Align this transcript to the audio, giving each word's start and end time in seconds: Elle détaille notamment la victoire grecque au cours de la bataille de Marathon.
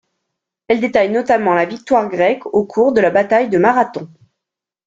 Elle 0.67 0.81
détaille 0.81 1.11
notamment 1.11 1.53
la 1.53 1.65
victoire 1.67 2.09
grecque 2.09 2.47
au 2.55 2.65
cours 2.65 2.91
de 2.91 3.01
la 3.01 3.11
bataille 3.11 3.49
de 3.49 3.59
Marathon. 3.59 4.09